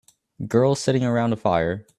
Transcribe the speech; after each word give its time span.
Girls 0.47 0.79
sitting 0.79 1.03
around 1.05 1.31
a 1.31 1.35
fire 1.35 1.85